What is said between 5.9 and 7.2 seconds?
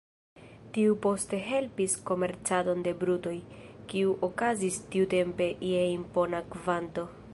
impona kvanto.